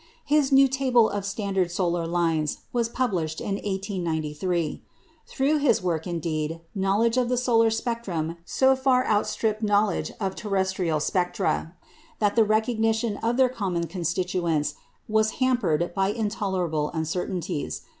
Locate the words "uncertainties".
16.95-17.83